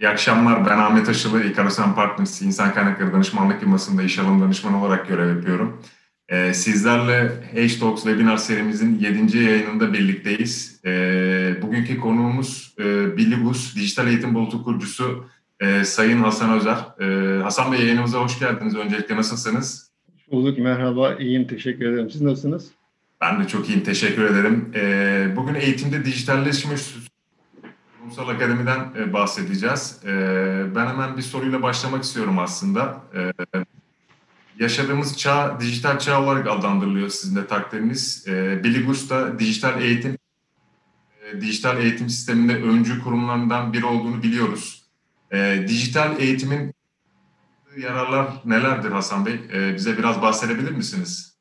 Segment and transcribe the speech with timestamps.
[0.00, 0.66] İyi akşamlar.
[0.66, 5.82] Ben Ahmet Aşılı, İkarosan Partners İnsan Kaynakları Danışmanlık Firması'nda iş alım danışmanı olarak görev yapıyorum.
[6.28, 9.38] Ee, sizlerle H Talks webinar serimizin 7.
[9.38, 10.80] yayınında birlikteyiz.
[10.84, 15.24] Ee, bugünkü konuğumuz e, Billibus, dijital eğitim bulutu kurucusu
[15.60, 16.78] e, Sayın Hasan Özer.
[17.00, 18.76] E, Hasan Bey yayınımıza hoş geldiniz.
[18.76, 19.90] Öncelikle nasılsınız?
[20.30, 21.14] Bulduk, merhaba.
[21.14, 22.10] İyiyim, teşekkür ederim.
[22.10, 22.70] Siz nasılsınız?
[23.20, 24.72] Ben de çok iyiyim, teşekkür ederim.
[24.74, 26.76] E, bugün eğitimde dijitalleşme
[28.06, 30.00] Kurumsal Akademi'den e, bahsedeceğiz.
[30.04, 30.10] E,
[30.74, 33.00] ben hemen bir soruyla başlamak istiyorum aslında.
[33.14, 33.32] E,
[34.58, 38.26] yaşadığımız çağ, dijital çağ olarak adlandırılıyor sizin de takdiriniz.
[38.64, 40.18] Biligurs da dijital eğitim
[41.40, 44.84] dijital eğitim sisteminde öncü kurumlarından biri olduğunu biliyoruz.
[45.68, 46.74] Dijital eğitimin
[47.78, 49.40] yararlar nelerdir Hasan Bey?
[49.74, 51.36] Bize biraz bahsedebilir misiniz?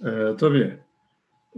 [0.00, 0.78] E, tabii.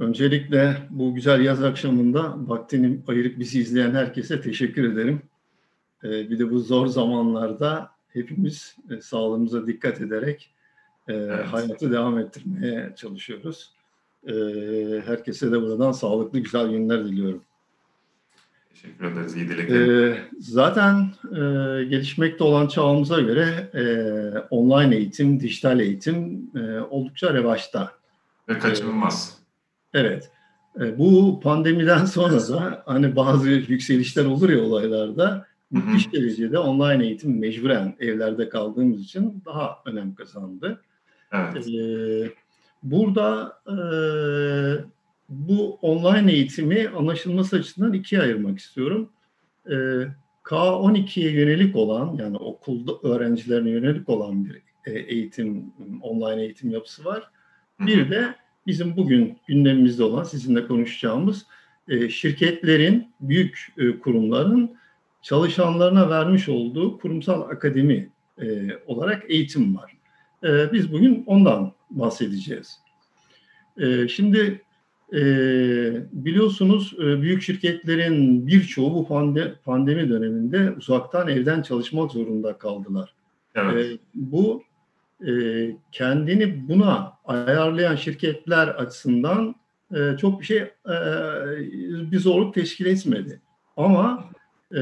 [0.00, 5.22] Öncelikle bu güzel yaz akşamında vaktini ayırıp bizi izleyen herkese teşekkür ederim.
[6.04, 10.50] E, bir de bu zor zamanlarda hepimiz e, sağlığımıza dikkat ederek
[11.08, 11.46] e, evet.
[11.46, 13.70] hayatı devam ettirmeye çalışıyoruz.
[14.26, 14.32] E,
[15.06, 17.42] herkese de buradan sağlıklı güzel günler diliyorum.
[18.70, 19.36] Teşekkür ederiz.
[19.36, 20.12] İyi dileklerim.
[20.12, 21.38] Ee, zaten e,
[21.84, 23.70] gelişmekte olan çağımıza göre
[24.50, 26.50] online eğitim, dijital eğitim
[26.90, 27.92] oldukça revaçta.
[28.48, 29.39] Ve kaçınılmaz.
[29.94, 30.30] Evet.
[30.80, 37.38] E, bu pandemiden sonra da hani bazı yükselişler olur ya olaylarda müthiş derecede online eğitim
[37.38, 40.80] mecburen evlerde kaldığımız için daha önem kazandı.
[41.32, 41.68] Evet.
[41.68, 42.32] E,
[42.82, 43.76] burada e,
[45.30, 49.10] bu online eğitimi anlaşılması açısından ikiye ayırmak istiyorum.
[49.70, 50.06] Ee,
[50.44, 57.30] K12'ye yönelik olan yani okulda öğrencilerine yönelik olan bir e, eğitim, online eğitim yapısı var.
[57.80, 58.34] Bir de
[58.66, 61.46] bizim bugün gündemimizde olan sizinle konuşacağımız
[61.88, 64.70] e, şirketlerin, büyük e, kurumların
[65.22, 68.10] çalışanlarına vermiş olduğu kurumsal akademi
[68.86, 69.96] olarak eğitim var.
[70.72, 72.80] Biz bugün ondan bahsedeceğiz.
[74.08, 74.62] Şimdi
[75.12, 75.22] e,
[76.12, 83.14] biliyorsunuz e, büyük şirketlerin birçoğu bu pande, pandemi döneminde uzaktan evden çalışmak zorunda kaldılar.
[83.54, 83.92] Evet.
[83.92, 84.62] E, bu
[85.26, 85.32] e,
[85.92, 89.54] kendini buna ayarlayan şirketler açısından
[89.94, 90.96] e, çok bir şey e,
[92.12, 93.40] bir zorluk teşkil etmedi.
[93.76, 94.24] Ama
[94.72, 94.78] e,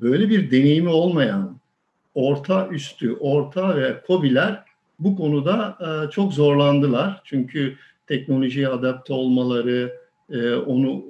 [0.00, 1.56] böyle bir deneyimi olmayan
[2.14, 4.64] orta üstü, orta ve kobiler
[4.98, 5.78] bu konuda
[6.12, 7.20] çok zorlandılar.
[7.24, 7.76] Çünkü
[8.06, 10.02] teknolojiye adapte olmaları,
[10.66, 11.04] onu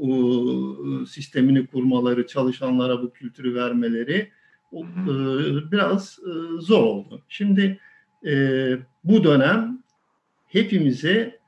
[1.07, 4.31] sistemini kurmaları, çalışanlara bu kültürü vermeleri
[5.73, 6.19] biraz
[6.61, 7.23] zor oldu.
[7.29, 7.79] Şimdi
[9.05, 9.83] bu dönem
[10.47, 11.39] hepimize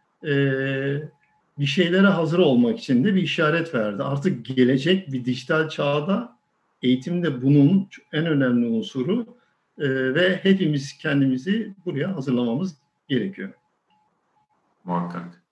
[1.59, 4.03] bir şeylere hazır olmak için de bir işaret verdi.
[4.03, 6.39] Artık gelecek bir dijital çağda
[6.83, 9.37] eğitimde bunun en önemli unsuru
[9.79, 12.77] ve hepimiz kendimizi buraya hazırlamamız
[13.09, 13.51] gerekiyor.
[14.85, 15.43] Muhakkak.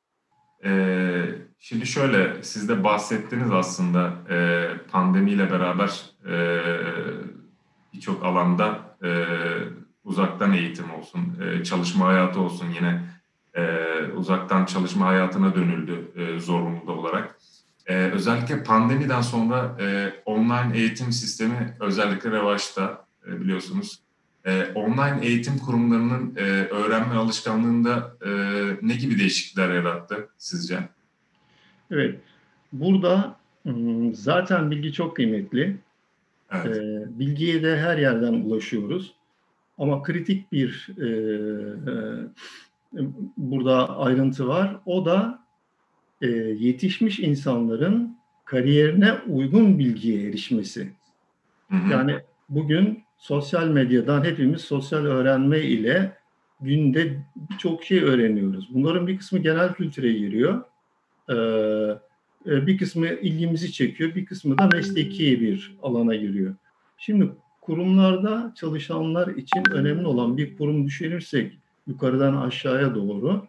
[0.64, 1.24] Ee,
[1.58, 6.60] şimdi şöyle, siz de bahsettiniz aslında e, pandemiyle beraber e,
[7.94, 9.10] birçok alanda e,
[10.04, 13.02] uzaktan eğitim olsun, e, çalışma hayatı olsun yine
[13.54, 13.86] e,
[14.16, 17.38] uzaktan çalışma hayatına dönüldü e, zorunlu olarak.
[17.86, 24.02] E, özellikle pandemiden sonra e, online eğitim sistemi özellikle revaçta e, biliyorsunuz
[24.44, 28.30] e, online eğitim kurumlarının e, öğrenme alışkanlığında e,
[28.82, 30.88] ne gibi değişiklikler yarattı sizce?
[31.90, 32.20] Evet,
[32.72, 33.36] burada
[34.12, 35.76] zaten bilgi çok kıymetli.
[36.52, 36.76] Evet.
[36.76, 39.14] E, bilgiye de her yerden ulaşıyoruz.
[39.78, 41.06] Ama kritik bir e,
[42.96, 43.06] e,
[43.36, 44.76] burada ayrıntı var.
[44.86, 45.44] O da
[46.20, 46.26] e,
[46.58, 50.92] yetişmiş insanların kariyerine uygun bilgiye erişmesi.
[51.90, 52.16] Yani
[52.48, 56.16] bugün sosyal medyadan hepimiz sosyal öğrenme ile
[56.60, 57.16] günde
[57.50, 58.74] birçok şey öğreniyoruz.
[58.74, 60.64] Bunların bir kısmı genel kültüre giriyor.
[61.30, 66.54] Ee, bir kısmı ilgimizi çekiyor, bir kısmı da mesleki bir alana giriyor.
[66.98, 67.30] Şimdi
[67.62, 73.46] kurumlarda çalışanlar için önemli olan bir kurum düşünürsek yukarıdan aşağıya doğru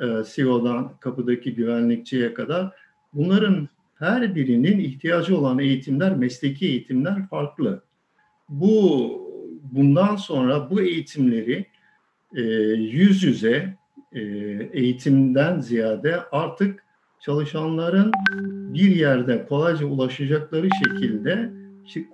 [0.00, 2.72] e, CEO'dan kapıdaki güvenlikçiye kadar
[3.12, 7.82] bunların her birinin ihtiyacı olan eğitimler, mesleki eğitimler farklı.
[8.48, 9.10] Bu
[9.62, 11.66] bundan sonra bu eğitimleri
[12.36, 13.76] e, yüz yüze
[14.12, 14.20] e,
[14.72, 16.84] eğitimden ziyade artık
[17.20, 18.12] çalışanların
[18.74, 21.57] bir yerde kolayca ulaşacakları şekilde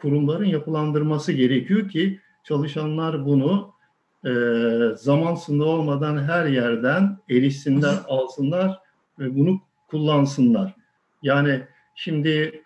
[0.01, 3.75] kurumların yapılandırması gerekiyor ki çalışanlar bunu
[4.27, 4.31] e,
[4.97, 8.79] zaman sınırı olmadan her yerden erişsinler, alsınlar
[9.19, 10.75] ve bunu kullansınlar.
[11.23, 11.61] Yani
[11.95, 12.63] şimdi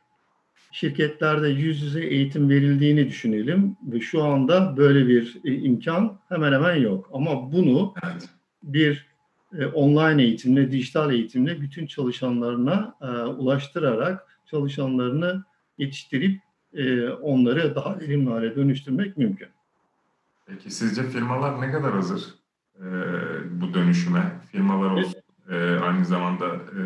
[0.73, 6.75] şirketlerde yüz yüze eğitim verildiğini düşünelim ve şu anda böyle bir e, imkan hemen hemen
[6.75, 7.11] yok.
[7.13, 7.95] Ama bunu
[8.63, 9.07] bir
[9.59, 15.45] e, online eğitimle, dijital eğitimle bütün çalışanlarına e, ulaştırarak çalışanlarını
[15.79, 16.41] yetiştirip
[16.75, 19.49] e, onları daha verimli hale dönüştürmek mümkün.
[20.47, 22.35] Peki sizce firmalar ne kadar hazır
[22.77, 22.85] e,
[23.51, 24.23] bu dönüşüme?
[24.53, 25.21] Firmalar olsun,
[25.51, 26.81] e, aynı zamanda e,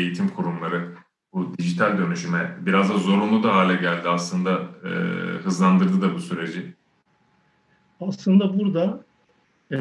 [0.00, 0.88] eğitim kurumları
[1.32, 4.88] bu dijital dönüşüme biraz da zorunlu da hale geldi aslında e,
[5.44, 6.74] hızlandırdı da bu süreci.
[8.00, 9.04] Aslında burada
[9.72, 9.78] e,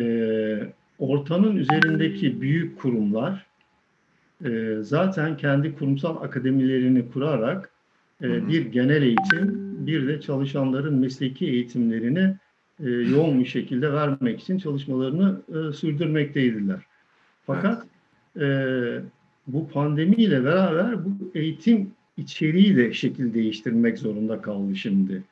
[0.99, 3.45] ortanın üzerindeki büyük kurumlar
[4.45, 7.71] e, zaten kendi kurumsal akademilerini kurarak.
[8.21, 12.35] Bir genel eğitim, bir de çalışanların mesleki eğitimlerini
[12.85, 16.79] e, yoğun bir şekilde vermek için çalışmalarını e, sürdürmekteydiler.
[17.45, 17.85] Fakat
[18.39, 18.47] e,
[19.47, 25.23] bu pandemiyle beraber bu eğitim içeriği de şekil değiştirmek zorunda kaldı şimdi.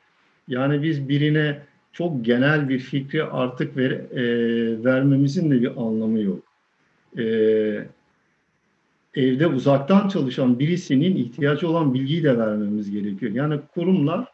[0.48, 1.60] Yani biz birine
[1.94, 6.40] çok genel bir fikri artık ver, e, vermemizin de bir anlamı yok.
[7.18, 7.24] E,
[9.18, 13.32] evde uzaktan çalışan birisinin ihtiyacı olan bilgiyi de vermemiz gerekiyor.
[13.32, 14.26] Yani kurumlar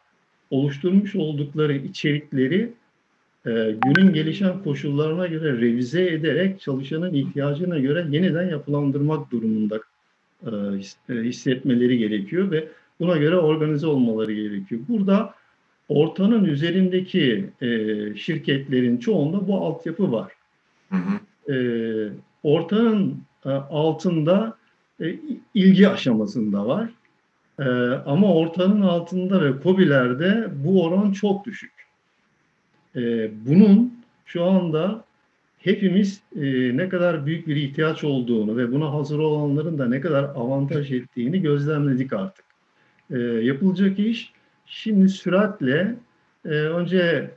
[0.50, 2.72] oluşturmuş oldukları içerikleri
[3.46, 9.80] e, günün gelişen koşullarına göre revize ederek çalışanın ihtiyacına göre yeniden yapılandırmak durumunda
[10.46, 10.50] e,
[11.08, 12.68] e, hissetmeleri gerekiyor ve
[13.00, 14.80] buna göre organize olmaları gerekiyor.
[14.88, 15.34] Burada
[15.88, 17.68] ortanın üzerindeki e,
[18.16, 20.32] şirketlerin çoğunda bu altyapı var.
[21.48, 21.56] E,
[22.42, 24.56] ortanın e, altında
[25.00, 25.16] e,
[25.54, 26.90] ilgi aşamasında var.
[27.58, 27.64] E,
[28.06, 31.72] ama ortanın altında ve COBİ'lerde bu oran çok düşük.
[32.96, 33.94] E, bunun
[34.26, 35.04] şu anda
[35.58, 36.22] hepimiz
[36.76, 41.42] ne kadar büyük bir ihtiyaç olduğunu ve buna hazır olanların da ne kadar avantaj ettiğini
[41.42, 42.44] gözlemledik artık.
[43.42, 44.32] Yapılacak iş
[44.66, 45.94] şimdi süratle
[46.44, 47.30] önce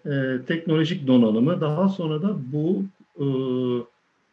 [0.48, 2.86] teknolojik donanımı daha sonra da bu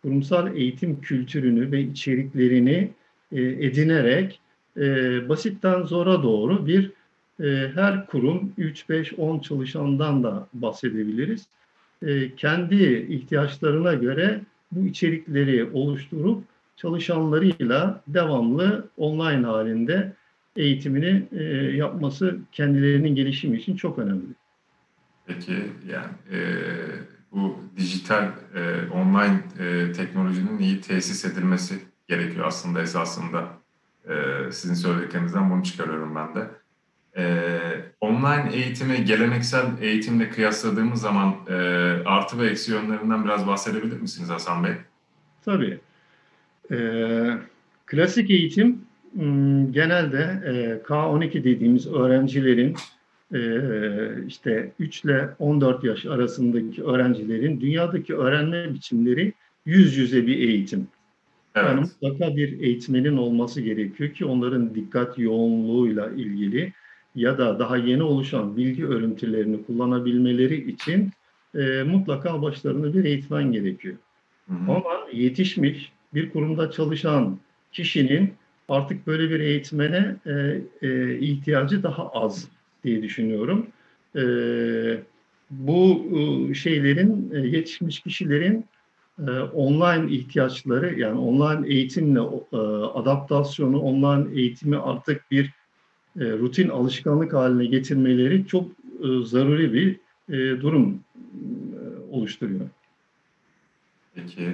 [0.03, 2.91] kurumsal eğitim kültürünü ve içeriklerini
[3.35, 4.41] e, edinerek
[4.77, 4.83] e,
[5.29, 6.91] basitten zora doğru bir
[7.41, 11.47] e, her kurum 3, 5, 10 çalışandan da bahsedebiliriz.
[12.03, 14.41] E, kendi ihtiyaçlarına göre
[14.73, 16.45] bu içerikleri oluşturup
[16.77, 20.13] çalışanlarıyla devamlı online halinde
[20.57, 21.43] eğitimini e,
[21.77, 24.35] yapması kendilerinin gelişimi için çok önemli.
[25.27, 25.53] Peki
[25.93, 26.39] yani e,
[27.33, 31.75] bu dijital e, online e, teknolojinin iyi tesis edilmesi
[32.09, 33.49] gerekiyor aslında esasında.
[34.09, 34.15] E,
[34.53, 36.49] sizin söylediklerinizden bunu çıkarıyorum ben de.
[37.17, 37.25] E,
[38.01, 41.55] online eğitimi geleneksel eğitimle kıyasladığımız zaman e,
[42.05, 44.73] artı ve eksi yönlerinden biraz bahsedebilir misiniz Hasan Bey?
[45.45, 45.79] Tabii.
[46.71, 47.31] Ee,
[47.87, 48.79] klasik eğitim
[49.15, 52.77] m, genelde e, K12 dediğimiz öğrencilerin
[53.35, 53.41] e,
[54.27, 59.33] işte 3 ile 14 yaş arasındaki öğrencilerin dünyadaki öğrenme biçimleri
[59.67, 60.89] yüz yüze bir eğitim.
[61.55, 61.67] Evet.
[61.69, 66.73] Yani mutlaka bir eğitmenin olması gerekiyor ki onların dikkat yoğunluğuyla ilgili
[67.15, 71.11] ya da daha yeni oluşan bilgi örüntülerini kullanabilmeleri için
[71.55, 73.95] e, mutlaka başlarında bir eğitmen gerekiyor.
[74.49, 74.73] Hı hı.
[74.73, 77.39] Ama yetişmiş bir kurumda çalışan
[77.73, 78.35] kişinin
[78.69, 82.49] artık böyle bir eğitmene e, e, ihtiyacı daha az
[82.85, 83.67] diye düşünüyorum.
[84.17, 84.23] E,
[85.51, 86.07] bu
[86.51, 88.65] e, şeylerin e, yetişmiş kişilerin
[89.55, 92.21] online ihtiyaçları yani online eğitimle
[92.53, 92.57] e,
[92.95, 95.47] adaptasyonu, online eğitimi artık bir
[96.21, 98.71] e, rutin alışkanlık haline getirmeleri çok
[99.03, 100.05] e, zaruri bir
[100.61, 101.01] durum
[102.11, 102.61] oluşturuyor.
[104.15, 104.53] Peki.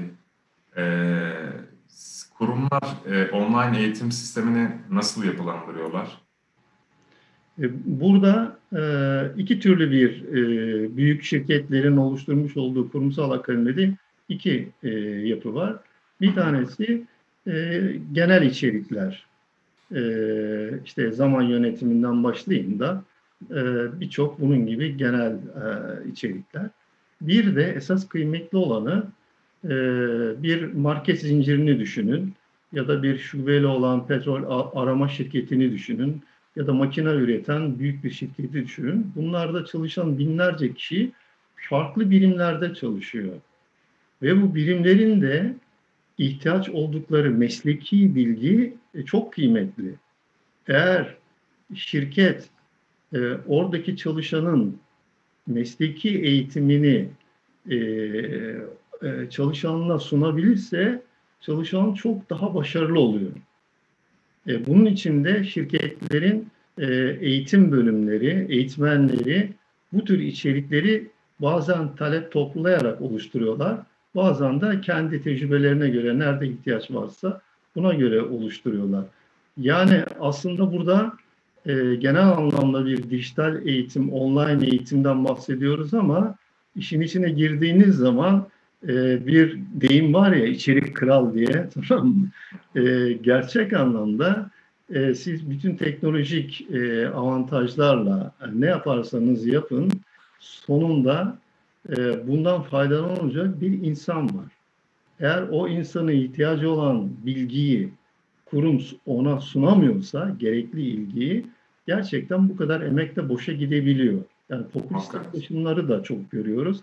[0.77, 1.33] Ee,
[2.39, 6.19] kurumlar e, online eğitim sistemini nasıl yapılandırıyorlar?
[7.85, 8.59] Burada
[9.37, 10.25] iki türlü bir
[10.97, 13.95] büyük şirketlerin oluşturmuş olduğu kurumsal akademide
[14.31, 14.89] iki e,
[15.29, 15.77] yapı var.
[16.21, 17.03] Bir tanesi
[17.47, 17.83] e,
[18.13, 19.27] genel içerikler.
[19.95, 20.03] E,
[20.85, 23.05] işte zaman yönetiminden başlayın da
[23.51, 23.61] e,
[24.01, 26.67] birçok bunun gibi genel e, içerikler.
[27.21, 29.07] Bir de esas kıymetli olanı
[29.65, 29.71] e,
[30.43, 32.35] bir market zincirini düşünün
[32.73, 36.23] ya da bir şubeli olan petrol arama şirketini düşünün
[36.57, 39.13] ya da makine üreten büyük bir şirketi düşünün.
[39.17, 41.13] Bunlarda çalışan binlerce kişi
[41.57, 43.35] farklı birimlerde çalışıyor.
[44.23, 45.55] Ve bu birimlerin de
[46.19, 49.95] ihtiyaç oldukları mesleki bilgi e, çok kıymetli.
[50.69, 51.15] Eğer
[51.75, 52.49] şirket
[53.15, 54.79] e, oradaki çalışanın
[55.47, 57.09] mesleki eğitimini
[57.71, 61.03] e, e, çalışanına sunabilirse
[61.41, 63.31] çalışan çok daha başarılı oluyor.
[64.49, 66.49] E, bunun için de şirketlerin
[67.21, 69.53] eğitim bölümleri, eğitmenleri
[69.93, 73.79] bu tür içerikleri bazen talep toplayarak oluşturuyorlar.
[74.15, 77.41] Bazen de kendi tecrübelerine göre nerede ihtiyaç varsa
[77.77, 79.05] buna göre oluşturuyorlar.
[79.57, 81.13] Yani aslında burada
[81.67, 86.35] e, genel anlamda bir dijital eğitim, online eğitimden bahsediyoruz ama
[86.77, 88.47] işin içine girdiğiniz zaman
[88.89, 92.17] e, bir deyim var ya içerik kral diye tamam
[92.77, 94.51] E, gerçek anlamda
[94.95, 99.91] e, siz bütün teknolojik e, avantajlarla ne yaparsanız yapın
[100.41, 101.39] sonunda
[101.89, 104.53] e, bundan faydalanacak bir insan var.
[105.21, 107.93] Eğer o insana ihtiyacı olan bilgiyi
[108.45, 111.47] kurum ona sunamıyorsa gerekli ilgiyi
[111.87, 114.23] gerçekten bu kadar emek de boşa gidebiliyor.
[114.49, 116.81] Yani popülist yaklaşımları da çok görüyoruz.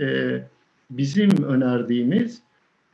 [0.00, 0.42] Ee,
[0.90, 2.40] bizim önerdiğimiz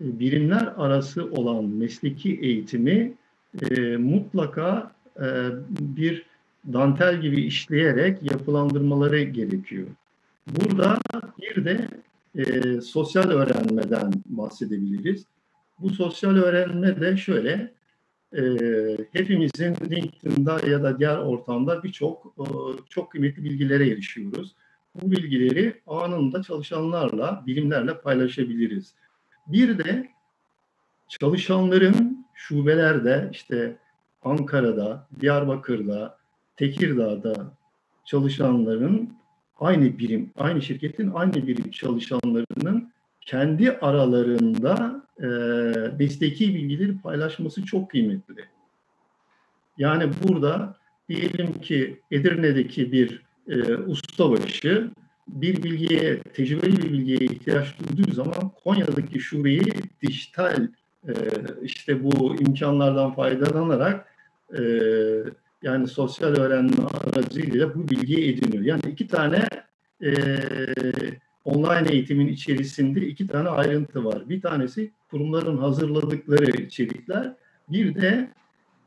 [0.00, 3.12] e, birimler arası olan mesleki eğitimi
[3.70, 5.26] e, mutlaka e,
[5.70, 6.26] bir
[6.72, 9.86] dantel gibi işleyerek yapılandırmaları gerekiyor.
[10.46, 10.98] Burada
[11.38, 11.88] bir de
[12.34, 15.26] e, sosyal öğrenmeden bahsedebiliriz.
[15.78, 17.72] Bu sosyal öğrenme de şöyle,
[18.36, 18.42] e,
[19.12, 22.44] hepimizin LinkedIn'da ya da diğer ortamda birçok e,
[22.88, 24.54] çok kıymetli bilgilere erişiyoruz.
[24.94, 28.94] Bu bilgileri anında çalışanlarla, bilimlerle paylaşabiliriz.
[29.46, 30.08] Bir de
[31.08, 33.76] çalışanların şubelerde işte
[34.22, 36.18] Ankara'da, Diyarbakır'da,
[36.56, 37.34] Tekirdağ'da
[38.04, 39.21] çalışanların
[39.62, 45.26] aynı birim, aynı şirketin aynı birim çalışanlarının kendi aralarında e,
[45.98, 48.44] mesleki bilgileri paylaşması çok kıymetli.
[49.78, 50.76] Yani burada
[51.08, 54.90] diyelim ki Edirne'deki bir e, ustabaşı
[55.28, 59.64] bir bilgiye, tecrübeli bir bilgiye ihtiyaç duyduğu zaman Konya'daki şubeyi
[60.02, 60.68] dijital
[61.08, 61.12] e,
[61.62, 64.06] işte bu imkanlardan faydalanarak
[64.58, 64.62] e,
[65.62, 68.64] yani sosyal öğrenme aracılığıyla bu bilgiyi ediniyor.
[68.64, 69.48] Yani iki tane
[70.02, 70.12] e,
[71.44, 74.28] online eğitimin içerisinde iki tane ayrıntı var.
[74.28, 77.34] Bir tanesi kurumların hazırladıkları içerikler,
[77.68, 78.30] bir de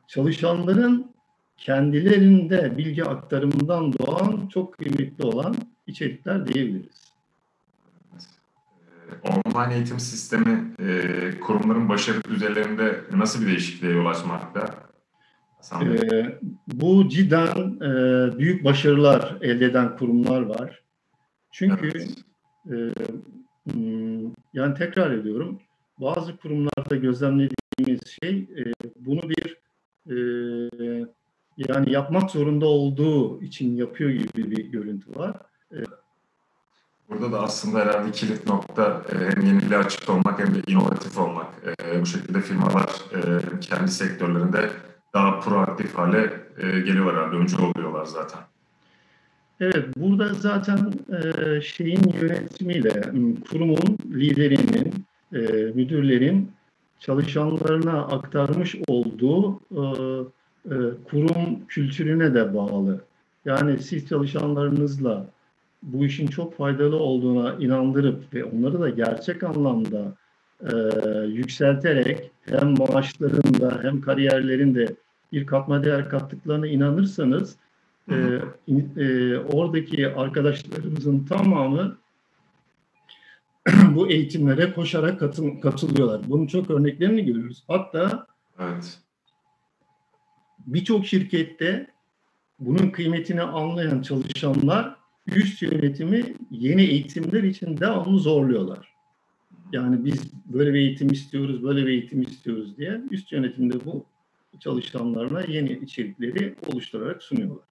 [0.08, 1.12] çalışanların
[1.58, 5.55] kendilerinde bilgi aktarımından doğan çok kıymetli olan
[5.88, 7.05] içerikler diyebiliriz.
[9.24, 14.85] Online eğitim sistemi e, kurumların başarı düzeylerinde nasıl bir değişikliğe yol açmakta?
[15.74, 20.84] E, bu cidden e, büyük başarılar elde eden kurumlar var.
[21.52, 22.10] Çünkü evet.
[22.66, 22.76] e,
[23.72, 25.60] hmm, yani tekrar ediyorum
[26.02, 28.64] bazı kurumlarda gözlemlediğimiz şey e,
[29.00, 29.58] bunu bir
[30.10, 30.18] e,
[31.58, 35.36] yani yapmak zorunda olduğu için yapıyor gibi bir görüntü var.
[35.72, 35.78] E,
[37.10, 41.48] Burada da aslında herhalde kilit nokta e, hem yeniliğe açık olmak hem de inovatif olmak.
[41.86, 42.90] E, bu şekilde firmalar
[43.62, 44.70] kendi sektörlerinde
[45.16, 47.36] daha proaktif hale geliyor herhalde.
[47.36, 48.42] Öncü oluyorlar zaten.
[49.60, 50.78] Evet, burada zaten
[51.62, 53.02] şeyin yönetimiyle,
[53.50, 54.94] kurumun liderinin,
[55.76, 56.52] müdürlerin
[57.00, 59.60] çalışanlarına aktarmış olduğu
[61.10, 63.02] kurum kültürüne de bağlı.
[63.46, 65.28] Yani siz çalışanlarınızla
[65.84, 70.16] bu işin çok faydalı olduğuna inandırıp ve onları da gerçek anlamda
[70.62, 70.76] e,
[71.28, 74.96] yükselterek hem maaşlarında hem kariyerlerinde
[75.32, 77.55] bir katma değer kattıklarına inanırsanız
[78.12, 78.15] e,
[78.98, 81.98] e, oradaki arkadaşlarımızın tamamı
[83.96, 86.22] bu eğitimlere koşarak katıl, katılıyorlar.
[86.27, 87.63] Bunun çok örneklerini görüyoruz.
[87.67, 88.27] Hatta
[88.60, 89.00] evet.
[90.67, 91.88] birçok şirkette
[92.60, 94.96] bunun kıymetini anlayan çalışanlar
[95.27, 98.96] üst yönetimi yeni eğitimler için devamlı zorluyorlar.
[99.72, 104.05] Yani biz böyle bir eğitim istiyoruz, böyle bir eğitim istiyoruz diye üst yönetimde bu
[104.60, 107.66] çalışanlarına yeni içerikleri oluşturarak sunuyorlar.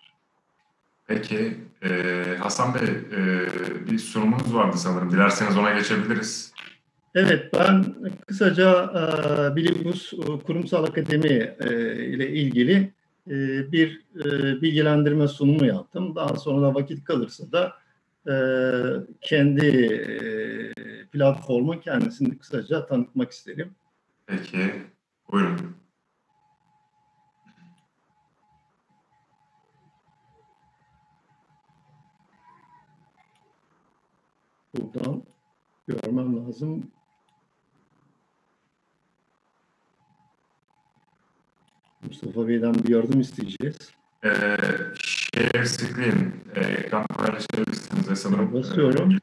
[1.07, 1.91] Peki e,
[2.39, 3.47] Hasan Bey e,
[3.91, 5.11] bir sunumunuz vardı sanırım.
[5.11, 6.55] Dilerseniz ona geçebiliriz.
[7.15, 7.85] Evet ben
[8.27, 10.13] kısaca e, Bilibus
[10.47, 12.93] Kurumsal Akademi e, ile ilgili
[13.31, 14.25] e, bir e,
[14.63, 16.15] bilgilendirme sunumu yaptım.
[16.15, 17.73] Daha sonra da vakit kalırsa da
[18.29, 18.35] e,
[19.21, 20.25] kendi e,
[21.05, 23.75] platformu kendisini kısaca tanıtmak isterim.
[24.27, 24.73] Peki
[25.33, 25.84] buyurun.
[34.77, 35.23] Buradan
[35.87, 36.91] görmem lazım.
[42.03, 43.77] Mustafa Bey'den bir yardım isteyeceğiz.
[44.25, 44.31] Ee,
[44.97, 48.53] share screen e, ekran paylaşabilirsiniz de sanırım.
[48.53, 49.19] Basıyorum.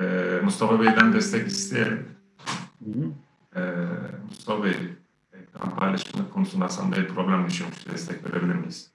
[0.00, 0.04] E,
[0.44, 2.08] Mustafa Bey'den destek isteyelim.
[2.84, 3.10] Hı hı.
[3.60, 3.62] E,
[4.28, 4.74] Mustafa Bey,
[5.32, 7.86] ekran paylaşımı konusunda Hasan Bey problem yaşıyormuş.
[7.86, 8.94] Destek verebilir miyiz?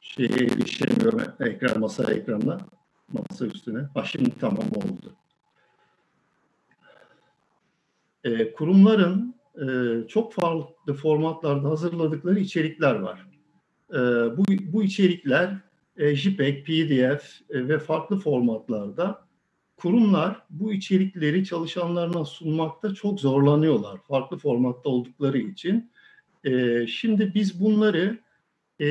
[0.00, 2.58] şeye erişemiyorum ekran masa ekranına
[3.12, 3.88] masa üstüne.
[3.94, 5.12] Ha şimdi tamam oldu.
[8.24, 9.66] E, kurumların e,
[10.08, 13.26] çok farklı formatlarda hazırladıkları içerikler var.
[13.90, 13.98] E,
[14.36, 15.56] bu, bu içerikler
[15.96, 19.24] e, JPEG, PDF e, ve farklı formatlarda
[19.76, 23.98] kurumlar bu içerikleri çalışanlarına sunmakta çok zorlanıyorlar.
[24.08, 25.90] Farklı formatta oldukları için.
[26.44, 28.18] E, şimdi biz bunları
[28.80, 28.86] e,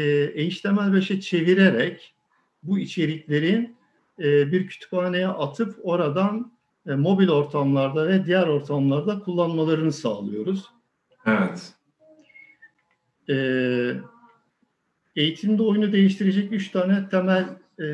[0.50, 2.16] HTML5'e çevirerek
[2.64, 3.74] bu içerikleri
[4.20, 6.52] e, bir kütüphaneye atıp oradan
[6.88, 10.66] e, mobil ortamlarda ve diğer ortamlarda kullanmalarını sağlıyoruz.
[11.26, 11.74] Evet.
[13.30, 13.36] E,
[15.16, 17.46] eğitimde oyunu değiştirecek üç tane temel
[17.80, 17.86] e,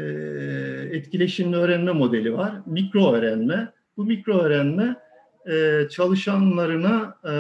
[0.91, 2.53] etkileşimli öğrenme modeli var.
[2.65, 3.71] Mikro öğrenme.
[3.97, 4.95] Bu mikro öğrenme
[5.49, 7.33] e, çalışanlarına e,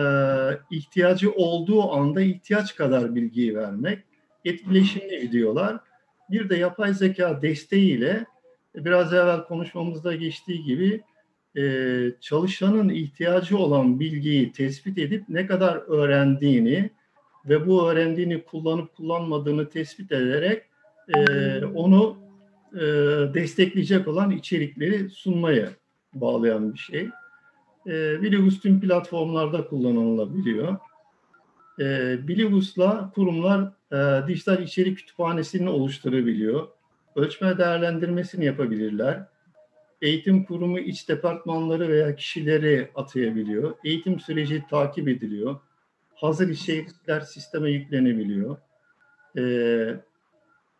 [0.75, 3.99] ihtiyacı olduğu anda ihtiyaç kadar bilgiyi vermek.
[4.45, 5.77] Etkileşimli videolar.
[6.31, 8.25] Bir de yapay zeka desteğiyle
[8.75, 11.01] biraz evvel konuşmamızda geçtiği gibi
[11.57, 11.63] e,
[12.21, 16.89] çalışanın ihtiyacı olan bilgiyi tespit edip ne kadar öğrendiğini
[17.45, 20.63] ve bu öğrendiğini kullanıp kullanmadığını tespit ederek
[21.15, 22.17] e, onu
[22.73, 22.79] e,
[23.33, 25.69] destekleyecek olan içerikleri sunmaya
[26.13, 27.09] bağlayan bir şey.
[27.87, 30.77] E, Bilibus tüm platformlarda kullanılabiliyor.
[31.79, 36.67] E, Bilibus'la kurumlar e, dijital içerik kütüphanesini oluşturabiliyor.
[37.19, 39.23] Ölçme değerlendirmesini yapabilirler.
[40.01, 43.73] Eğitim kurumu iç departmanları veya kişileri atayabiliyor.
[43.83, 45.59] Eğitim süreci takip ediliyor.
[46.15, 48.57] Hazır içerikler sisteme yüklenebiliyor.
[49.37, 49.95] Ee,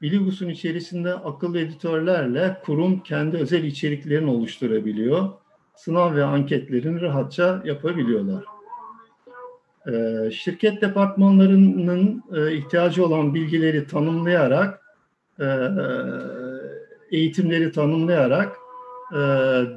[0.01, 5.29] Bilibus'un içerisinde akıllı editörlerle kurum kendi özel içeriklerini oluşturabiliyor.
[5.75, 8.43] Sınav ve anketlerini rahatça yapabiliyorlar.
[9.87, 14.88] Ee, şirket departmanlarının e, ihtiyacı olan bilgileri tanımlayarak,
[17.11, 18.57] eğitimleri tanımlayarak
[19.11, 19.17] e,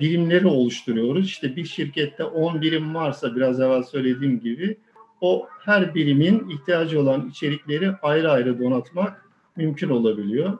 [0.01, 1.27] birimleri oluşturuyoruz.
[1.27, 4.77] İşte bir şirkette 10 birim varsa biraz evvel söylediğim gibi
[5.21, 10.59] o her birimin ihtiyacı olan içerikleri ayrı ayrı donatmak mümkün olabiliyor.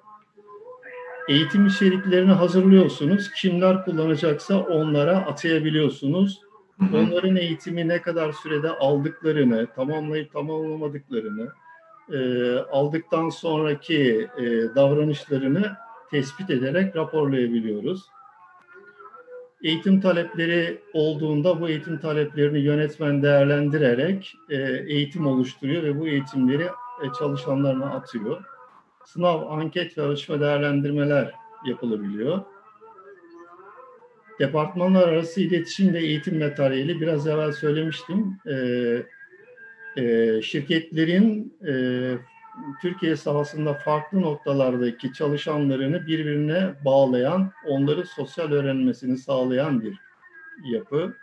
[1.29, 3.31] Eğitim içeriklerini hazırlıyorsunuz.
[3.31, 6.41] Kimler kullanacaksa onlara atayabiliyorsunuz.
[6.95, 11.49] Onların eğitimi ne kadar sürede aldıklarını, tamamlayıp tamamlamadıklarını,
[12.13, 14.45] e, aldıktan sonraki e,
[14.75, 15.77] davranışlarını
[16.11, 18.03] tespit ederek raporlayabiliyoruz.
[19.65, 26.67] Eğitim talepleri olduğunda bu eğitim taleplerini yönetmen değerlendirerek e, eğitim oluşturuyor ve bu eğitimleri
[27.19, 28.45] çalışanlarına atıyor.
[29.05, 31.33] Sınav, anket ve ölçme değerlendirmeler
[31.67, 32.41] yapılabiliyor.
[34.39, 38.39] Departmanlar arası iletişim ve eğitim materyali biraz evvel söylemiştim.
[38.47, 38.57] E,
[39.97, 41.75] e, şirketlerin e,
[42.83, 49.99] Türkiye sahasında farklı noktalardaki çalışanlarını birbirine bağlayan, onları sosyal öğrenmesini sağlayan bir
[50.65, 51.15] yapı.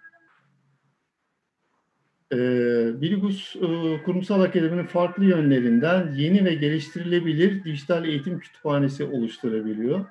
[2.34, 3.60] Ee, Bilgus e,
[4.06, 10.06] Kurumsal Akademi'nin farklı yönlerinden yeni ve geliştirilebilir dijital eğitim kütüphanesi oluşturabiliyor.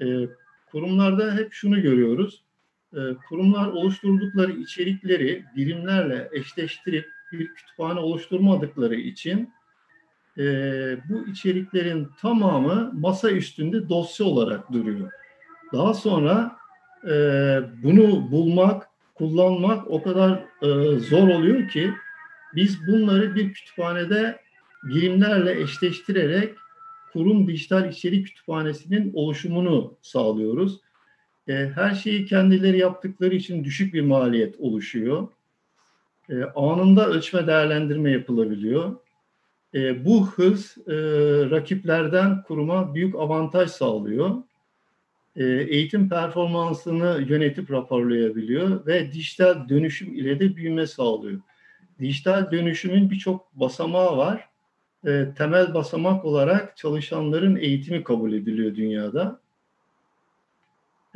[0.00, 0.28] Ee,
[0.70, 2.44] kurumlarda hep şunu görüyoruz.
[2.94, 9.50] Ee, kurumlar oluşturdukları içerikleri birimlerle eşleştirip bir kütüphane oluşturmadıkları için
[10.38, 10.42] e,
[11.08, 15.10] bu içeriklerin tamamı masa üstünde dosya olarak duruyor.
[15.72, 16.56] Daha sonra
[17.04, 17.14] e,
[17.82, 21.92] bunu bulmak, kullanmak o kadar e, zor oluyor ki
[22.54, 24.40] biz bunları bir kütüphanede
[24.82, 26.54] birimlerle eşleştirerek
[27.12, 30.80] kurum dijital içerik kütüphanesinin oluşumunu sağlıyoruz.
[31.48, 35.28] E, her şeyi kendileri yaptıkları için düşük bir maliyet oluşuyor.
[36.28, 38.96] E, anında ölçme değerlendirme yapılabiliyor.
[39.74, 40.92] E, bu hız e,
[41.50, 44.42] rakiplerden kuruma büyük avantaj sağlıyor.
[45.36, 51.40] E, eğitim performansını yönetip raporlayabiliyor ve dijital dönüşüm ile de büyüme sağlıyor.
[51.98, 54.48] Dijital dönüşümün birçok basamağı var.
[55.06, 59.41] E, temel basamak olarak çalışanların eğitimi kabul ediliyor dünyada.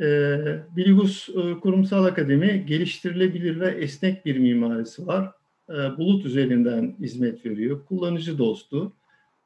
[0.01, 0.37] E,
[0.75, 5.31] Bilgus e, Kurumsal Akademi geliştirilebilir ve esnek bir mimarisi var.
[5.69, 7.85] E, bulut üzerinden hizmet veriyor.
[7.85, 8.93] Kullanıcı dostu,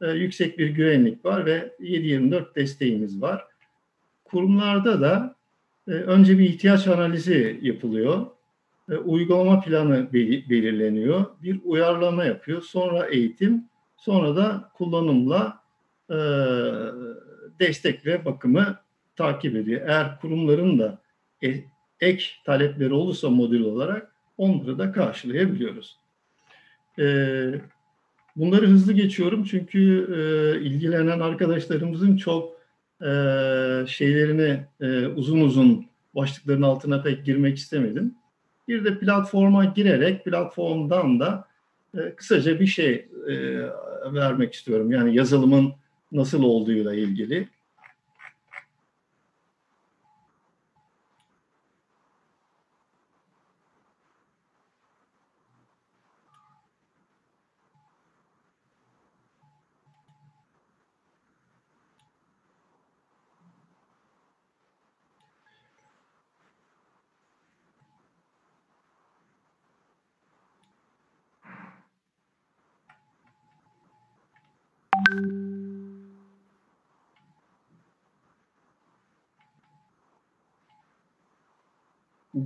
[0.02, 3.46] e, yüksek bir güvenlik var ve 7-24 desteğimiz var.
[4.26, 5.36] Kurumlarda da
[5.88, 8.26] e, önce bir ihtiyaç analizi yapılıyor.
[9.06, 11.26] Uygulama planı belirleniyor.
[11.44, 12.62] Bir uyarlama yapıyor.
[12.62, 13.66] Sonra eğitim,
[13.98, 15.62] sonra da kullanımla
[17.60, 18.78] destek ve bakımı
[19.16, 19.82] takip ediyor.
[19.88, 21.02] Eğer kurumların da
[22.00, 25.98] ek talepleri olursa modül olarak onları da karşılayabiliyoruz.
[27.00, 27.06] E,
[28.36, 29.80] bunları hızlı geçiyorum çünkü
[30.16, 32.54] e, ilgilenen arkadaşlarımızın çok
[33.02, 33.10] e,
[33.88, 38.16] şeylerini e, uzun uzun başlıkların altına pek girmek istemedim.
[38.68, 41.48] Bir de platforma girerek platformdan da
[41.98, 43.36] e, kısaca bir şey e,
[44.14, 44.92] vermek istiyorum.
[44.92, 45.74] Yani yazılımın
[46.12, 47.48] nasıl olduğuyla ilgili.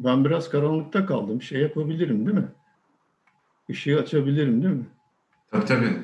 [0.05, 1.41] Ben biraz karanlıkta kaldım.
[1.41, 2.47] Şey yapabilirim değil mi?
[3.69, 4.85] Işığı açabilirim değil mi?
[5.51, 5.99] Tabii tabii.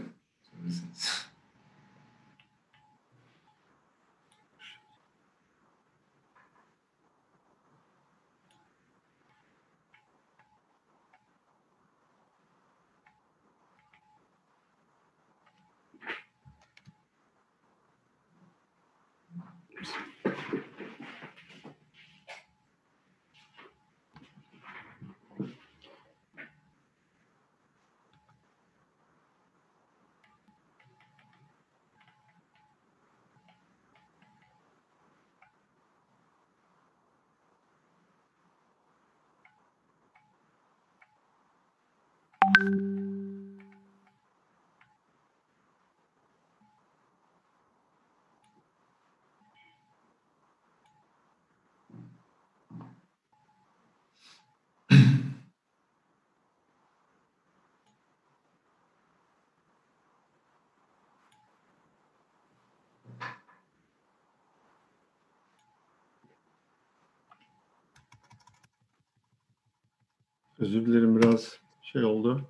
[70.61, 72.41] Özür dilerim biraz şey oldu.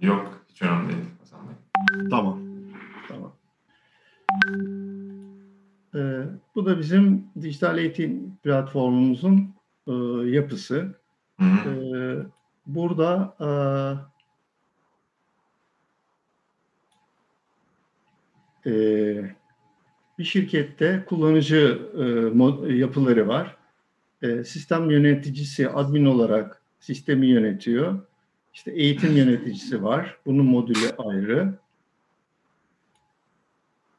[0.00, 2.08] Yok, hiç önemli değil Hasan Bey.
[2.10, 2.40] Tamam.
[3.08, 3.32] Tamam.
[5.94, 6.22] Ee,
[6.54, 9.54] bu da bizim dijital eğitim platformumuzun
[9.86, 9.92] e,
[10.30, 11.00] yapısı.
[11.40, 11.70] Hı hı.
[11.70, 12.26] Ee,
[12.66, 13.36] burada
[18.66, 18.74] e, e,
[20.18, 21.90] bir şirkette kullanıcı
[22.68, 23.56] e, yapıları var.
[24.22, 27.98] E, sistem yöneticisi admin olarak sistemi yönetiyor.
[28.54, 30.16] İşte eğitim yöneticisi var.
[30.26, 31.54] Bunun modülü ayrı.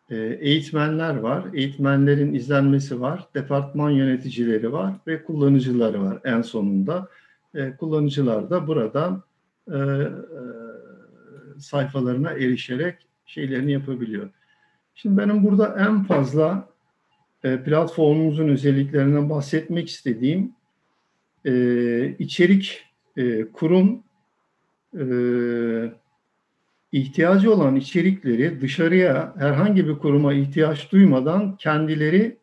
[0.10, 1.46] E, eğitmenler var.
[1.54, 3.28] Eğitmenlerin izlenmesi var.
[3.36, 7.08] Departman yöneticileri var ve kullanıcıları var en sonunda.
[7.56, 9.24] E, kullanıcılar da buradan
[9.72, 10.10] e, e,
[11.60, 14.30] sayfalarına erişerek şeylerini yapabiliyor.
[14.96, 16.70] Şimdi benim burada en fazla
[17.44, 20.52] e, platformumuzun özelliklerinden bahsetmek istediğim
[21.46, 22.84] e, içerik
[23.18, 24.04] e, kurum
[25.00, 25.06] e,
[26.92, 32.38] ihtiyacı olan içerikleri dışarıya herhangi bir kuruma ihtiyaç duymadan kendileri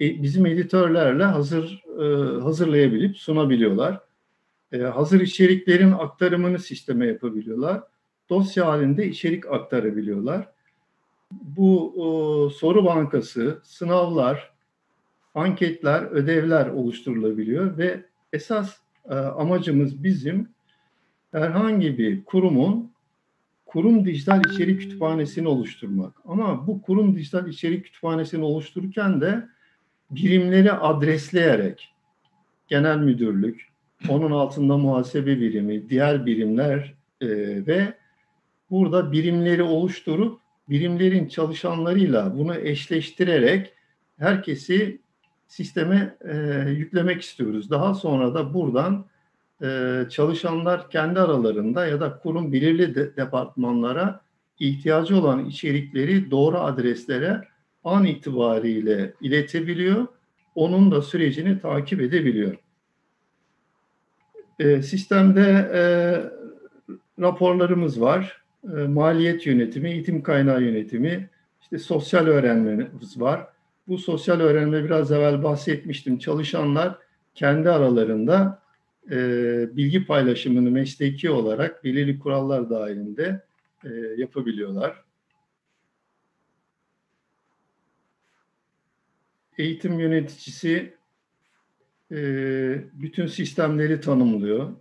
[0.00, 2.04] e, bizim editörlerle hazır e,
[2.42, 4.00] hazırlayabilip sunabiliyorlar.
[4.72, 7.82] E, hazır içeriklerin aktarımını sisteme yapabiliyorlar.
[8.30, 10.48] Dosya halinde içerik aktarabiliyorlar.
[11.30, 14.50] Bu o, soru bankası, sınavlar,
[15.34, 18.76] anketler, ödevler oluşturulabiliyor ve esas
[19.10, 20.48] e, amacımız bizim
[21.32, 22.92] herhangi bir kurumun
[23.66, 26.14] kurum dijital içerik kütüphanesini oluşturmak.
[26.24, 29.48] Ama bu kurum dijital içerik kütüphanesini oluştururken de
[30.10, 31.94] birimleri adresleyerek
[32.68, 33.68] genel müdürlük,
[34.08, 37.28] onun altında muhasebe birimi, diğer birimler e,
[37.66, 37.94] ve
[38.70, 43.72] burada birimleri oluşturup birimlerin çalışanlarıyla bunu eşleştirerek
[44.18, 45.00] herkesi
[45.48, 46.36] sisteme e,
[46.70, 47.70] yüklemek istiyoruz.
[47.70, 49.04] Daha sonra da buradan
[49.62, 54.20] e, çalışanlar kendi aralarında ya da kurum belirli de, departmanlara
[54.58, 57.40] ihtiyacı olan içerikleri doğru adreslere
[57.84, 60.06] an itibariyle iletebiliyor.
[60.54, 62.56] Onun da sürecini takip edebiliyor.
[64.58, 65.82] E, sistemde e,
[67.22, 68.42] raporlarımız var.
[68.64, 71.30] E, maliyet yönetimi, eğitim kaynağı yönetimi,
[71.60, 73.46] işte sosyal öğrenmemiz var.
[73.88, 76.18] Bu sosyal öğrenme biraz evvel bahsetmiştim.
[76.18, 76.98] Çalışanlar
[77.34, 78.62] kendi aralarında
[79.10, 79.16] e,
[79.76, 83.42] bilgi paylaşımını mesleki olarak belirli kurallar dahilinde
[83.84, 85.04] e, yapabiliyorlar.
[89.58, 90.94] Eğitim yöneticisi
[92.12, 92.18] e,
[92.92, 94.72] bütün sistemleri tanımlıyor.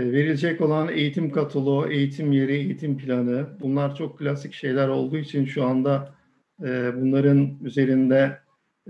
[0.00, 5.64] Verilecek olan eğitim kataloğu, eğitim yeri, eğitim planı bunlar çok klasik şeyler olduğu için şu
[5.64, 6.14] anda
[6.62, 8.38] e, bunların üzerinde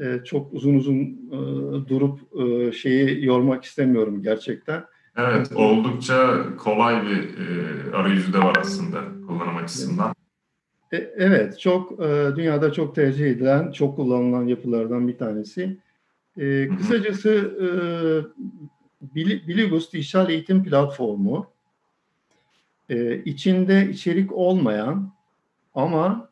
[0.01, 1.39] e, çok uzun uzun e,
[1.89, 2.21] durup
[2.75, 4.85] şeyi yormak istemiyorum gerçekten.
[5.17, 7.29] Evet, oldukça kolay bir
[7.93, 10.15] arayüzü de var aslında kullanım açısından.
[10.93, 11.99] Evet, çok
[12.37, 15.79] dünyada çok tercih edilen, çok kullanılan yapılardan bir tanesi.
[16.79, 17.59] Kısacası
[19.15, 21.51] Bilibus Dijital Eğitim Platformu
[22.89, 25.13] e, içinde içerik olmayan
[25.75, 26.29] ama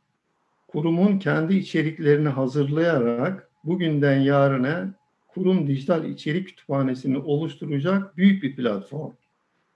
[0.68, 4.94] kurumun kendi içeriklerini hazırlayarak bugünden yarına
[5.28, 9.12] kurum dijital içerik kütüphanesini oluşturacak büyük bir platform.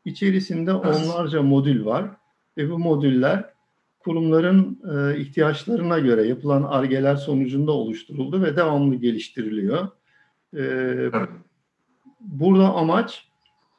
[0.05, 2.11] İçerisinde onlarca modül var
[2.57, 3.45] ve bu modüller
[3.99, 9.89] kurumların e, ihtiyaçlarına göre yapılan argeler sonucunda oluşturuldu ve devamlı geliştiriliyor.
[10.57, 10.63] E,
[12.21, 13.29] burada amaç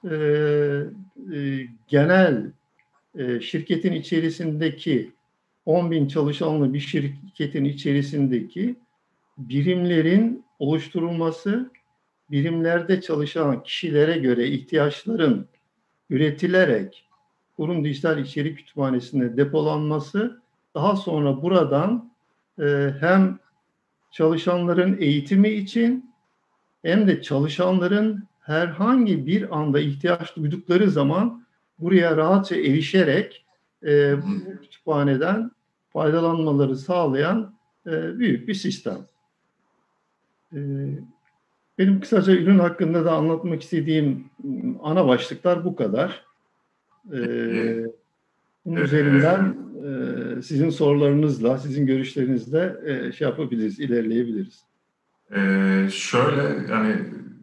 [0.03, 2.51] e, e, genel
[3.15, 5.11] e, şirketin içerisindeki
[5.65, 8.75] 10 bin çalışanlı bir şirketin içerisindeki
[9.37, 11.71] birimlerin oluşturulması,
[12.31, 15.47] birimlerde çalışan kişilere göre ihtiyaçların
[16.09, 17.05] üretilerek
[17.55, 20.41] kurum dijital içerik kütüphanesinde depolanması,
[20.75, 22.11] daha sonra buradan
[22.59, 23.39] e, hem
[24.11, 26.08] çalışanların eğitimi için
[26.83, 31.45] hem de çalışanların herhangi bir anda ihtiyaç duydukları zaman
[31.79, 33.45] buraya rahatça erişerek
[33.83, 35.51] e, bu kütüphaneden
[35.89, 37.53] faydalanmaları sağlayan
[37.87, 38.97] e, büyük bir sistem.
[40.53, 40.59] E,
[41.77, 44.29] benim kısaca ürün hakkında da anlatmak istediğim
[44.83, 46.25] ana başlıklar bu kadar.
[47.13, 47.19] E,
[48.65, 54.68] bunun üzerinden e, sizin sorularınızla, sizin görüşlerinizle e, şey yapabiliriz, ilerleyebiliriz.
[55.35, 56.95] Ee, şöyle yani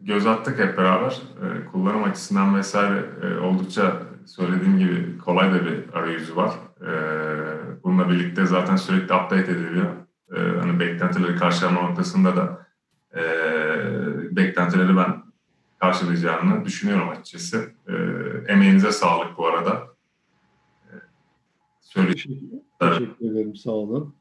[0.03, 1.21] göz attık hep beraber.
[1.43, 6.51] Ee, kullanım açısından vesaire e, oldukça söylediğim gibi kolay da bir arayüzü var.
[6.81, 6.87] Ee,
[7.83, 9.85] bununla birlikte zaten sürekli update ediliyor.
[10.35, 12.67] Ee, hani beklentileri karşılama noktasında da
[13.15, 13.21] e,
[14.35, 15.23] beklentileri ben
[15.79, 17.71] karşılayacağını düşünüyorum açıkçası.
[17.87, 17.93] E,
[18.53, 19.87] emeğinize sağlık bu arada.
[20.85, 20.93] E,
[21.93, 22.35] Teşekkür,
[22.79, 24.15] teşekkür ederim, sağ olun.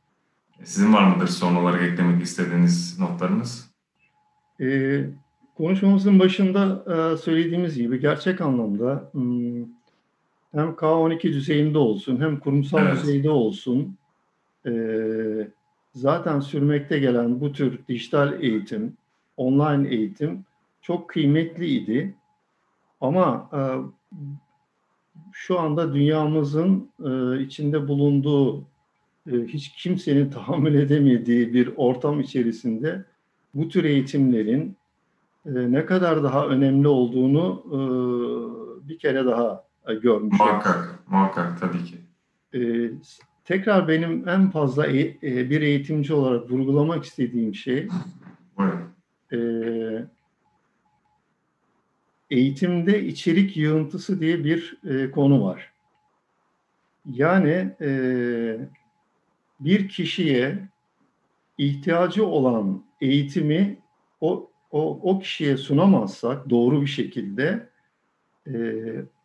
[0.64, 3.70] Sizin var mıdır son olarak eklemek istediğiniz notlarınız?
[4.60, 5.04] Ee,
[5.56, 9.64] konuşmamızın başında e, söylediğimiz gibi gerçek anlamda hmm,
[10.52, 13.02] hem K12 düzeyinde olsun hem kurumsal evet.
[13.02, 13.96] düzeyde olsun
[14.66, 14.72] e,
[15.94, 18.96] zaten sürmekte gelen bu tür dijital eğitim,
[19.36, 20.44] online eğitim
[20.82, 22.14] çok kıymetliydi.
[23.00, 23.60] Ama e,
[25.32, 28.64] şu anda dünyamızın e, içinde bulunduğu e,
[29.26, 33.04] hiç kimsenin tahammül edemediği bir ortam içerisinde
[33.54, 34.76] bu tür eğitimlerin
[35.46, 37.78] e, ne kadar daha önemli olduğunu e,
[38.88, 40.46] bir kere daha e, görmüşüm.
[40.46, 41.96] Muhakkak, muhakkak tabii ki.
[42.54, 42.90] E,
[43.44, 47.88] tekrar benim en fazla e, e, bir eğitimci olarak vurgulamak istediğim şey
[49.32, 49.38] e,
[52.30, 55.72] eğitimde içerik yığıntısı diye bir e, konu var.
[57.06, 57.90] Yani e,
[59.60, 60.68] bir kişiye
[61.58, 63.78] ihtiyacı olan eğitimi
[64.20, 67.68] o o, o kişiye sunamazsak doğru bir şekilde
[68.46, 68.54] e,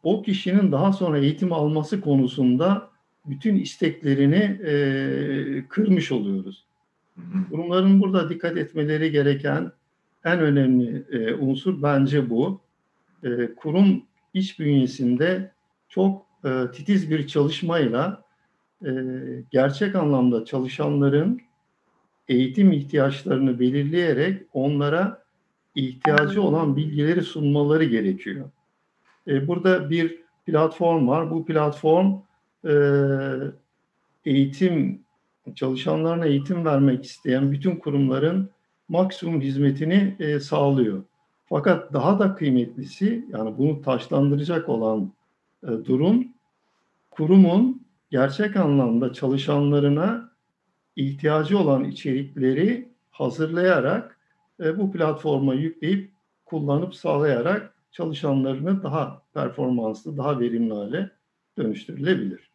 [0.04, 2.90] o kişinin daha sonra eğitim alması konusunda
[3.26, 6.66] bütün isteklerini e, kırmış oluyoruz.
[7.52, 9.72] Bunların burada dikkat etmeleri gereken
[10.26, 12.62] en önemli e, unsur bence bu.
[13.24, 15.52] E, kurum iç bünyesinde
[15.90, 18.24] çok e, titiz bir çalışmayla
[18.86, 18.92] e,
[19.52, 21.42] gerçek anlamda çalışanların
[22.28, 25.24] eğitim ihtiyaçlarını belirleyerek onlara
[25.76, 28.50] ihtiyacı olan bilgileri sunmaları gerekiyor.
[29.28, 31.32] E, burada bir platform var.
[31.32, 32.14] Bu platform
[32.68, 32.74] e,
[34.26, 35.02] eğitim
[35.56, 38.50] çalışanlarına eğitim vermek isteyen bütün kurumların
[38.90, 41.04] maksimum hizmetini e, sağlıyor.
[41.46, 45.12] Fakat daha da kıymetlisi yani bunu taşlandıracak olan
[45.64, 46.28] e, durum
[47.12, 47.81] kurumun
[48.12, 50.32] gerçek anlamda çalışanlarına
[50.96, 54.18] ihtiyacı olan içerikleri hazırlayarak
[54.60, 56.12] e, bu platforma yükleyip
[56.46, 61.12] kullanıp sağlayarak çalışanlarını daha performanslı, daha verimli hale
[61.58, 62.52] dönüştürülebilir.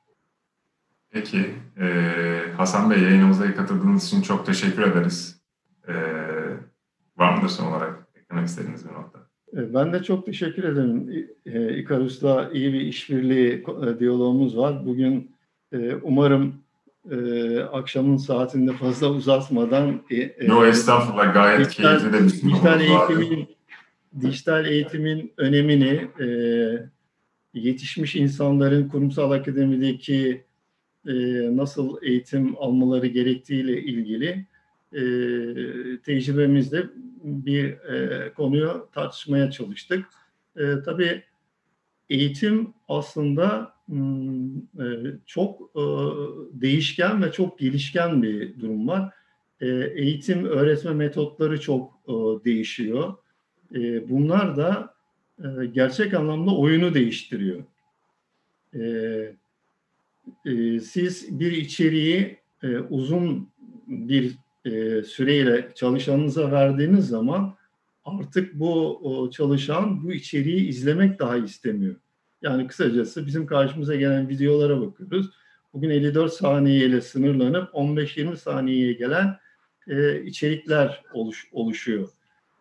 [1.10, 1.46] Peki.
[1.80, 5.40] Ee, Hasan Bey yayınımıza katıldığınız için çok teşekkür ederiz.
[5.88, 5.94] Ee,
[7.16, 9.18] var mıdır son olarak eklemek istediğiniz bir nokta?
[9.52, 11.28] E, ben de çok teşekkür ederim.
[11.46, 14.86] E, İkarus'la iyi bir işbirliği e, diyalogumuz var.
[14.86, 15.35] Bugün
[16.02, 16.54] umarım
[17.72, 20.02] akşamın saatinde fazla uzatmadan...
[20.40, 23.48] Yo estağfurullah gayet dijital, keyifli de bir dijital eğitimin,
[24.20, 26.08] dijital eğitimin önemini
[27.54, 30.44] yetişmiş insanların kurumsal akademideki
[31.06, 31.12] e,
[31.56, 34.46] nasıl eğitim almaları gerektiğiyle ilgili
[34.92, 35.00] e,
[36.04, 36.86] tecrübemizde
[37.24, 40.06] bir e, konuyu tartışmaya çalıştık.
[40.56, 41.22] E, tabii
[42.10, 43.75] eğitim aslında e,
[45.26, 45.82] çok e,
[46.52, 49.12] değişken ve çok gelişken bir durum var.
[49.60, 52.12] E, eğitim öğretme metotları çok e,
[52.44, 53.14] değişiyor.
[53.74, 54.94] E, bunlar da
[55.38, 57.64] e, gerçek anlamda oyunu değiştiriyor.
[58.74, 58.82] E,
[60.46, 63.48] e, siz bir içeriği e, uzun
[63.86, 67.56] bir e, süreyle çalışanınıza verdiğiniz zaman
[68.04, 71.96] artık bu çalışan bu içeriği izlemek daha istemiyor.
[72.46, 75.30] Yani kısacası bizim karşımıza gelen videolara bakıyoruz.
[75.72, 79.38] Bugün 54 saniyeyle sınırlanıp 15-20 saniyeye gelen
[79.88, 82.08] e, içerikler oluş, oluşuyor.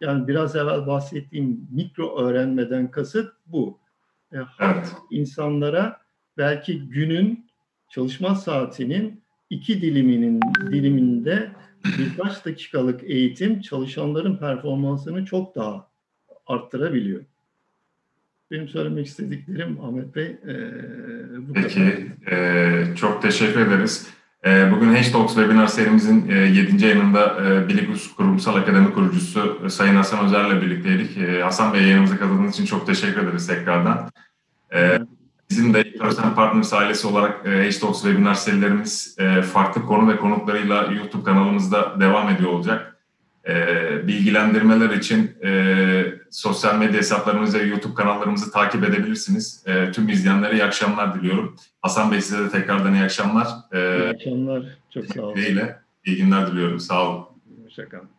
[0.01, 3.79] Yani biraz evvel bahsettiğim mikro öğrenmeden kasıt bu.
[4.33, 4.91] E, evet.
[5.11, 6.01] insanlara
[6.37, 7.47] belki günün
[7.89, 10.39] çalışma saatinin iki diliminin
[10.71, 11.51] diliminde
[11.99, 15.87] birkaç dakikalık eğitim çalışanların performansını çok daha
[16.47, 17.25] arttırabiliyor.
[18.51, 20.53] Benim söylemek istediklerim Ahmet Bey e,
[21.47, 24.07] bu Peki, e, çok teşekkür ederiz.
[24.45, 26.85] E, bugün Hashtalks webinar serimizin e, 7.
[26.85, 31.17] yayınında e, Biligus Kurumsal Akademi kurucusu e, Sayın Hasan Özer'le birlikteydik.
[31.17, 34.09] E, Hasan Bey yayınımıza katıldığınız için çok teşekkür ederiz tekrardan.
[34.73, 34.99] E,
[35.49, 40.83] bizim de Ecosystem Partners ailesi olarak e, Hashtalks webinar serilerimiz e, farklı konu ve konuklarıyla
[40.83, 42.97] YouTube kanalımızda devam ediyor olacak.
[43.47, 49.63] E, bilgilendirmeler için e, sosyal medya hesaplarımızı ve YouTube kanallarımızı takip edebilirsiniz.
[49.67, 51.55] E, tüm izleyenlere iyi akşamlar diliyorum.
[51.81, 53.47] Hasan Bey size de tekrardan iyi akşamlar.
[53.71, 54.63] E, iyi akşamlar.
[54.93, 55.35] Çok sağ olun.
[56.05, 56.79] İyi günler diliyorum.
[56.79, 57.25] Sağ olun.
[57.63, 58.14] Hoşçakalın.